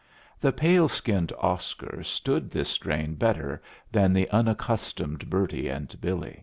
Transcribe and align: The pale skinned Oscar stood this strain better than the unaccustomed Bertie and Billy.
The 0.39 0.51
pale 0.51 0.89
skinned 0.89 1.31
Oscar 1.37 2.01
stood 2.03 2.49
this 2.49 2.69
strain 2.69 3.13
better 3.13 3.61
than 3.91 4.13
the 4.13 4.27
unaccustomed 4.31 5.29
Bertie 5.29 5.69
and 5.69 5.95
Billy. 6.01 6.39